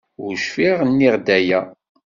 Ur 0.23 0.33
cfiɣ 0.43 0.77
nniɣ-d 0.89 1.27
aya. 1.37 1.59